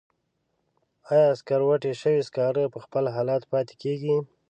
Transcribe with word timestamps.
آیا 1.11 1.27
سکروټې 1.39 1.91
شوي 2.01 2.21
سکاره 2.29 2.63
په 2.73 2.79
خپل 2.85 3.03
حالت 3.15 3.41
پاتې 3.51 3.73
کیږي؟ 3.81 4.15